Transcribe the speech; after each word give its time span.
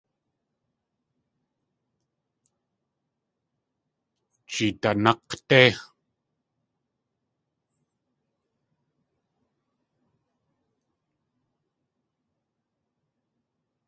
Jeedanák̲ 4.51 5.31
dé! 5.49 5.63